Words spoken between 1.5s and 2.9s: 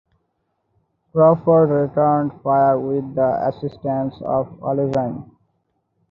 returned fire